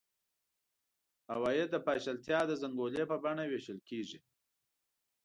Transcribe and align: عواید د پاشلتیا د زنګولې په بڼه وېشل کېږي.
عواید 1.33 1.69
د 1.71 1.77
پاشلتیا 1.87 2.39
د 2.47 2.51
زنګولې 2.61 3.03
په 3.11 3.15
بڼه 3.23 3.43
وېشل 3.47 3.79
کېږي. 3.89 4.19